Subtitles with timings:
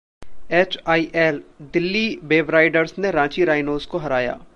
[0.51, 1.41] HIL:
[1.73, 2.07] Delhi
[2.23, 4.33] Waveriders ने Ranchi rhinos को हराया